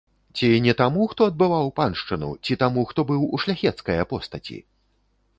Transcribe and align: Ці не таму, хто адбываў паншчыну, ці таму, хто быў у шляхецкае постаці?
Ці 0.37 0.47
не 0.65 0.73
таму, 0.79 1.01
хто 1.09 1.25
адбываў 1.31 1.67
паншчыну, 1.79 2.29
ці 2.47 2.57
таму, 2.63 2.85
хто 2.91 3.05
быў 3.11 3.21
у 3.39 3.41
шляхецкае 3.43 3.99
постаці? 4.15 4.57